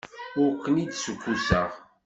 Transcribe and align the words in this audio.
Ur 0.41 0.51
ken-id-ssukkuseɣ. 0.63 1.69